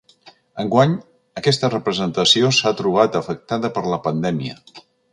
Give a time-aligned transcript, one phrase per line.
[0.63, 0.95] Enguany,
[1.41, 4.61] aquesta representació s’ha trobat afectada per la pandèmia.